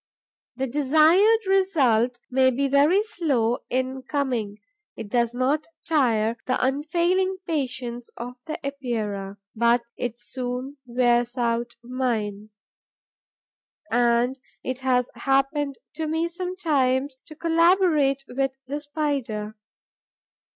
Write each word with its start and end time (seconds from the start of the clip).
The 0.55 0.65
desired 0.65 1.41
result 1.45 2.19
may 2.31 2.49
be 2.49 2.67
very 2.67 3.03
slow 3.03 3.59
in 3.69 4.01
coming. 4.01 4.57
It 4.95 5.09
does 5.09 5.35
not 5.35 5.67
tire 5.85 6.37
the 6.47 6.57
unfailing 6.59 7.37
patience 7.45 8.09
of 8.17 8.33
the 8.47 8.57
Epeira, 8.65 9.37
but 9.55 9.83
it 9.97 10.19
soon 10.19 10.77
wears 10.87 11.37
out 11.37 11.75
mine. 11.83 12.49
And 13.91 14.39
it 14.63 14.79
has 14.79 15.11
happened 15.13 15.77
to 15.97 16.07
me 16.07 16.27
sometimes 16.27 17.17
to 17.27 17.35
collaborate 17.35 18.23
with 18.27 18.57
the 18.65 18.79
Spider. 18.79 19.55